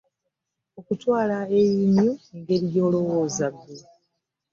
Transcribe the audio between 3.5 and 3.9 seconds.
gwe.